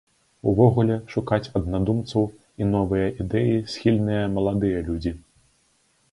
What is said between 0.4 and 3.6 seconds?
Увогуле, шукаць аднадумцаў і новыя ідэі